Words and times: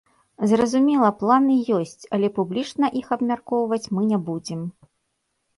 Зразумела, 0.51 1.09
планы 1.19 1.57
ёсць, 1.79 2.03
але 2.17 2.27
публічна 2.37 2.91
іх 3.03 3.13
абмяркоўваць 3.19 3.85
мы 3.99 4.11
не 4.15 4.19
будзем. 4.31 4.69